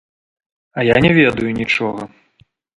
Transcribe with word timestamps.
А 0.77 0.85
я 0.87 0.97
не 1.07 1.13
ведаю 1.19 1.55
нічога. 1.61 2.11